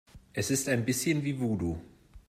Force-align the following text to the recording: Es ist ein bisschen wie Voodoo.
Es 0.33 0.49
ist 0.49 0.67
ein 0.67 0.83
bisschen 0.83 1.23
wie 1.23 1.39
Voodoo. 1.39 1.77